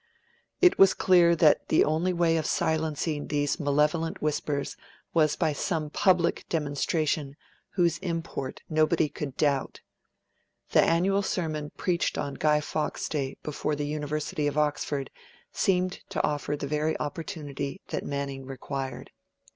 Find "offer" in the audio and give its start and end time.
16.25-16.57